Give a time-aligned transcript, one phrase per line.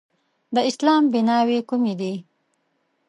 [0.55, 2.13] د اسلام بیناوې کومې دي؟